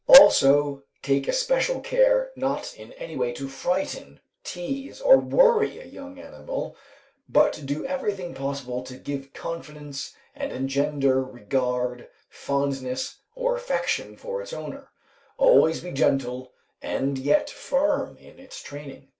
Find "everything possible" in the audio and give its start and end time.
7.85-8.81